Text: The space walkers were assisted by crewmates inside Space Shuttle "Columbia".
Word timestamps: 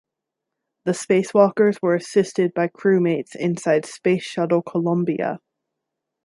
The 0.85 0.95
space 0.95 1.31
walkers 1.31 1.79
were 1.79 1.93
assisted 1.93 2.55
by 2.55 2.69
crewmates 2.69 3.35
inside 3.35 3.85
Space 3.85 4.23
Shuttle 4.23 4.63
"Columbia". 4.63 5.37